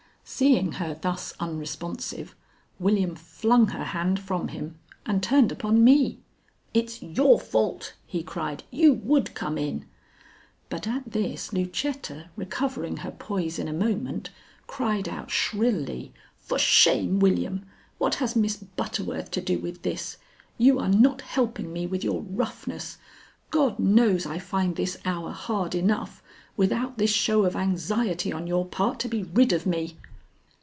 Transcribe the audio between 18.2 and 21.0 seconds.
Miss Butterworth to do with this? You are